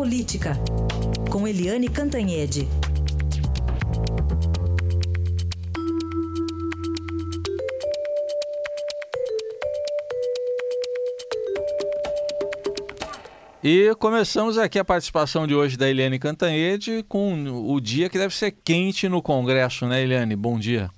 [0.00, 0.52] Política,
[1.30, 2.60] com Eliane Cantanhede.
[13.62, 17.34] E começamos aqui a participação de hoje da Eliane Cantanhede com
[17.70, 20.34] o dia que deve ser quente no Congresso, né, Eliane?
[20.34, 20.88] Bom dia.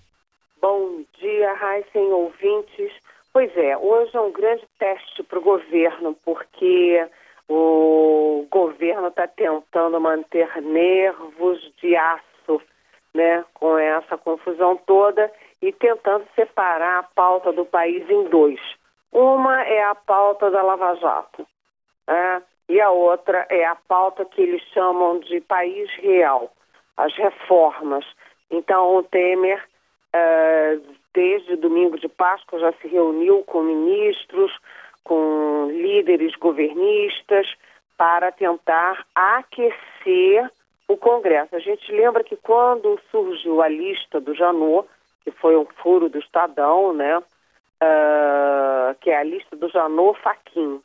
[0.60, 2.92] Bom dia, Raíssen, ouvintes.
[3.32, 7.04] Pois é, hoje é um grande teste para o governo, porque
[7.54, 12.60] o governo está tentando manter nervos de aço,
[13.14, 18.60] né, com essa confusão toda e tentando separar a pauta do país em dois.
[19.12, 21.46] Uma é a pauta da Lava Jato.
[22.06, 22.42] Né?
[22.72, 26.50] e a outra é a pauta que eles chamam de país real,
[26.96, 28.04] as reformas.
[28.50, 29.62] Então, o Temer,
[30.14, 30.82] uh,
[31.12, 34.52] desde domingo de Páscoa, já se reuniu com ministros,
[35.04, 37.46] com líderes governistas,
[37.96, 40.50] para tentar aquecer
[40.88, 41.54] o Congresso.
[41.54, 44.88] A gente lembra que quando surgiu a lista do Janot,
[45.24, 47.18] que foi um furo do Estadão, né?
[47.18, 50.80] Uh, que é a lista do Janot Faquin.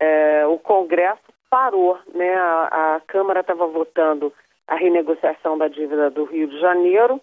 [0.00, 2.34] é, o Congresso parou, né?
[2.34, 4.32] A, a Câmara estava votando
[4.66, 7.20] a renegociação da dívida do Rio de Janeiro,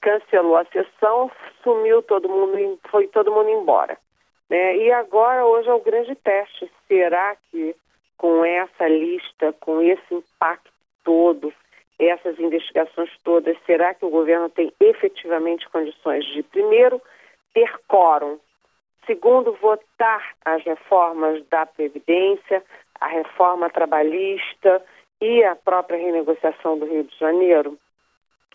[0.00, 1.30] cancelou a sessão,
[1.62, 3.96] sumiu todo mundo, foi todo mundo embora.
[4.52, 4.76] Né?
[4.76, 6.70] E agora, hoje é o grande teste.
[6.86, 7.74] Será que
[8.18, 10.70] com essa lista, com esse impacto
[11.02, 11.50] todo,
[11.98, 17.00] essas investigações todas, será que o governo tem efetivamente condições de, primeiro,
[17.54, 18.38] ter quórum
[19.06, 22.62] Segundo, votar as reformas da Previdência,
[23.00, 24.80] a reforma trabalhista
[25.20, 27.76] e a própria renegociação do Rio de Janeiro.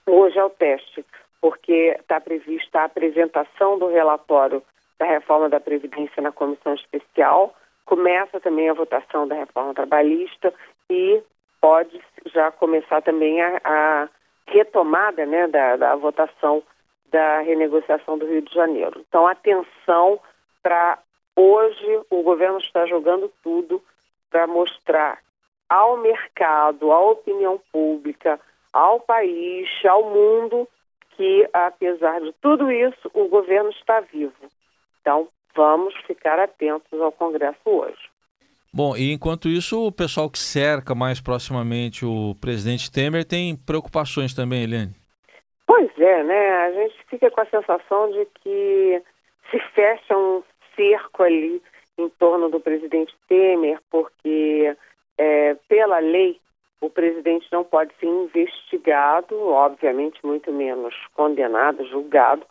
[0.06, 1.06] Hoje é o teste,
[1.42, 4.64] porque está prevista a apresentação do relatório
[5.00, 10.54] da reforma da Previdência na comissão especial, começa também a votação da reforma trabalhista
[10.90, 11.22] e
[11.62, 14.10] pode já começar também a, a
[14.48, 16.64] retomada né, da, da votação
[17.12, 19.04] da renegociação do Rio de Janeiro.
[19.08, 20.20] Então, atenção
[20.62, 21.00] para
[21.36, 23.82] hoje o governo está jogando tudo
[24.30, 25.20] para mostrar
[25.70, 28.40] ao mercado, à opinião pública,
[28.74, 30.68] ao país, ao mundo
[31.18, 34.34] que apesar de tudo isso, o governo está vivo.
[35.08, 38.10] Então, vamos ficar atentos ao Congresso hoje.
[38.74, 44.34] Bom, e enquanto isso, o pessoal que cerca mais proximamente o presidente Temer tem preocupações
[44.34, 44.94] também, Eliane?
[45.66, 46.50] Pois é, né?
[46.50, 49.02] A gente fica com a sensação de que
[49.50, 50.44] se fecha um
[50.76, 51.62] cerco ali
[51.98, 54.76] em torno do presidente Temer, porque
[55.18, 56.38] é, pela lei
[56.82, 62.46] o presidente não pode ser investigado, obviamente muito menos condenado, julgado,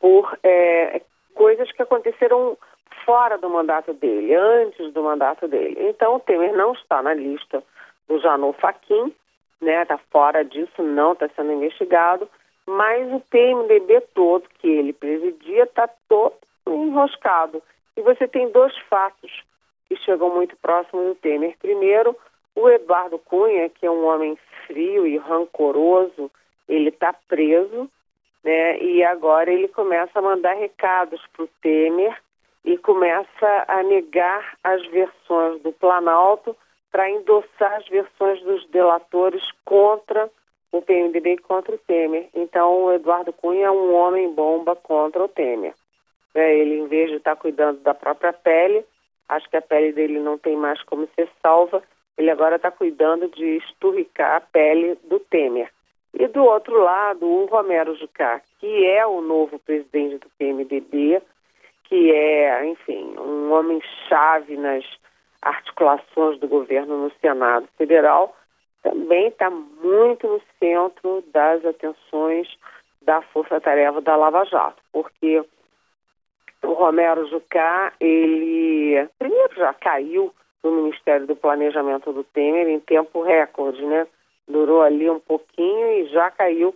[0.00, 1.02] por é,
[1.34, 2.56] coisas que aconteceram
[3.04, 5.76] fora do mandato dele, antes do mandato dele.
[5.88, 7.62] Então o Temer não está na lista
[8.08, 9.14] do Janot Faquin,
[9.60, 9.82] né?
[9.82, 12.28] Está fora disso, não está sendo investigado,
[12.66, 16.34] mas o PMDB todo que ele presidia está todo
[16.66, 17.62] enroscado.
[17.96, 19.42] E você tem dois fatos
[19.88, 21.56] que chegam muito próximos do Temer.
[21.60, 22.16] Primeiro,
[22.54, 26.30] o Eduardo Cunha, que é um homem frio e rancoroso,
[26.68, 27.90] ele está preso,
[28.42, 28.78] né?
[28.82, 32.16] E agora ele começa a mandar recados para o Temer
[32.64, 36.56] e começa a negar as versões do Planalto
[36.90, 40.28] para endossar as versões dos delatores contra
[40.72, 42.28] o PMDB e contra o Temer.
[42.34, 45.74] Então, o Eduardo Cunha é um homem bomba contra o Temer.
[46.34, 46.54] Né?
[46.56, 48.84] Ele, em vez de estar tá cuidando da própria pele,
[49.28, 51.82] acho que a pele dele não tem mais como ser salva,
[52.16, 55.70] ele agora está cuidando de esturricar a pele do Temer.
[56.14, 61.22] E do outro lado, o Romero Jucá, que é o novo presidente do PMDB,
[61.84, 64.84] que é, enfim, um homem-chave nas
[65.42, 68.36] articulações do governo no Senado Federal,
[68.82, 72.48] também está muito no centro das atenções
[73.02, 75.42] da Força Tarefa da Lava Jato, porque
[76.62, 80.32] o Romero Jucá, ele primeiro já caiu
[80.62, 84.06] no Ministério do Planejamento do Temer em tempo recorde, né?
[84.50, 86.74] Durou ali um pouquinho e já caiu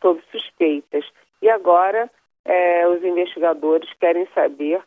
[0.00, 1.04] sob suspeitas.
[1.42, 2.10] E agora
[2.44, 4.82] é, os investigadores querem saber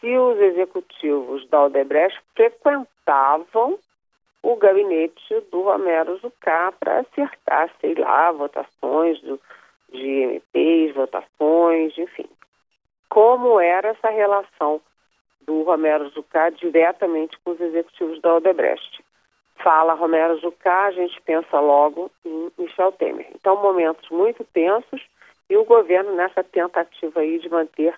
[0.00, 3.78] se os executivos da Odebrecht frequentavam
[4.42, 9.40] o gabinete do Romero Jucá para acertar, sei lá, votações do,
[9.92, 12.28] de MPs, votações, enfim
[13.12, 14.80] como era essa relação
[15.42, 19.04] do Romero Jucá diretamente com os executivos da Odebrecht.
[19.56, 23.28] Fala Romero Jucá, a gente pensa logo em Michel Temer.
[23.34, 25.00] Então, momentos muito tensos
[25.48, 27.94] e o governo nessa tentativa aí de manter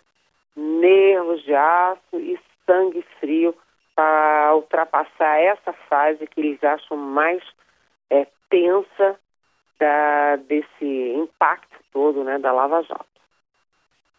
[0.56, 3.54] nervos de aço e sangue frio
[3.94, 7.42] para ultrapassar essa fase que eles acham mais
[8.10, 9.18] é, tensa
[9.78, 13.06] da, desse impacto todo né, da Lava Jato.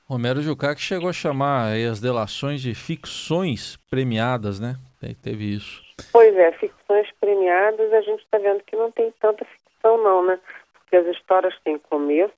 [0.08, 4.76] Romero Jucá que chegou a chamar as delações de ficções premiadas, né?
[5.22, 5.82] Teve isso.
[6.12, 10.40] Pois é, ficções premiadas a gente está vendo que não tem tanta ficção não, né?
[10.74, 12.34] Porque as histórias têm começo,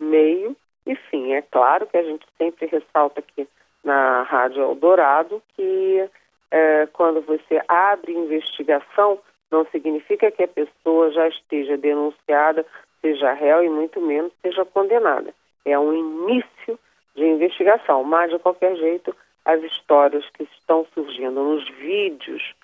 [0.00, 0.56] meio
[0.86, 1.34] e fim.
[1.34, 3.46] É claro que a gente sempre ressalta aqui
[3.84, 6.08] na Rádio Eldorado que
[6.50, 9.18] é, quando você abre investigação,
[9.50, 12.64] não significa que a pessoa já esteja denunciada,
[13.02, 15.34] seja réu e muito menos seja condenada.
[15.66, 16.78] É um início
[17.14, 19.14] de investigação, mas de qualquer jeito
[19.44, 22.54] as histórias que estão surgindo nos vídeos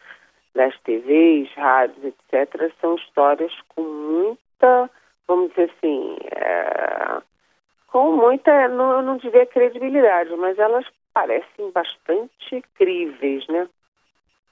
[0.58, 4.90] das TVs, rádios, etc., são histórias com muita,
[5.28, 7.22] vamos dizer assim, é,
[7.86, 10.84] com muita, não, eu não diria credibilidade, mas elas
[11.14, 13.68] parecem bastante críveis, né?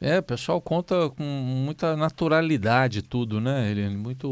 [0.00, 3.96] É, o pessoal conta com muita naturalidade tudo, né, Eliane?
[3.96, 4.28] Muito,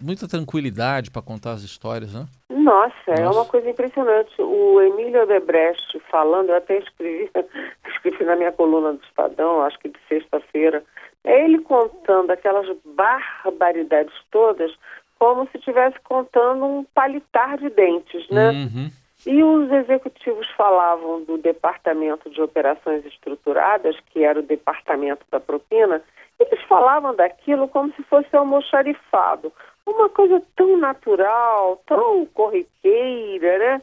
[0.00, 2.24] muita tranquilidade para contar as histórias, né?
[2.48, 4.30] Nossa, Nossa, é uma coisa impressionante.
[4.40, 7.30] O Emílio Odebrecht falando, eu até escrevi,
[7.88, 10.82] escrevi na minha coluna do Estadão, acho que de sexta-feira,
[11.24, 14.72] ele contando aquelas barbaridades todas
[15.18, 18.50] como se estivesse contando um palitar de dentes, né?
[18.50, 18.90] Uhum.
[19.24, 26.02] E os executivos falavam do Departamento de Operações Estruturadas, que era o departamento da propina,
[26.40, 29.52] eles falavam daquilo como se fosse almoxarifado.
[29.86, 33.82] Uma coisa tão natural, tão corriqueira, né?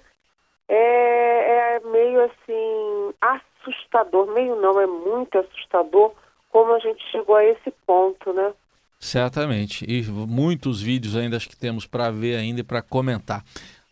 [0.68, 6.12] É, é meio assim assustador, meio não, é muito assustador
[6.50, 8.54] como a gente chegou a esse ponto, né?
[9.00, 9.86] Certamente.
[9.88, 13.44] E muitos vídeos ainda acho que temos para ver ainda e para comentar.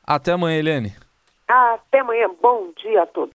[0.05, 0.93] Até amanhã, Helene.
[1.47, 2.29] Até amanhã.
[2.41, 3.25] Bom dia a todos.